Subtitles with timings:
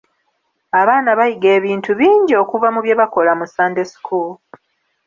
[0.81, 4.29] Abaana bayiga ebintu bingi okuva mu bye bakola mu Sunday school.